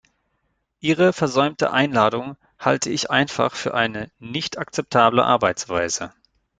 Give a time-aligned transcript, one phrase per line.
[0.79, 6.11] Ihre versäumte Einladung halte ich einfach für eine nicht akzeptable Arbeitsweise.